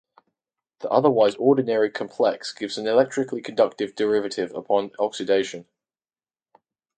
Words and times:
The 0.79 0.89
otherwise 0.89 1.35
ordinary 1.35 1.91
complex 1.91 2.53
gives 2.53 2.75
an 2.79 2.87
electrically 2.87 3.39
conductive 3.39 3.93
derivative 3.93 4.51
upon 4.55 4.89
oxidation. 4.97 5.67